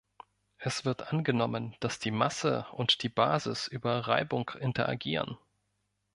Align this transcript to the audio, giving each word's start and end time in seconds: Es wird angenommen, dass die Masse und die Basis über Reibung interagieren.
Es 0.57 0.83
wird 0.83 1.11
angenommen, 1.13 1.75
dass 1.79 1.99
die 1.99 2.09
Masse 2.09 2.65
und 2.71 3.03
die 3.03 3.09
Basis 3.09 3.67
über 3.67 4.07
Reibung 4.07 4.49
interagieren. 4.59 5.37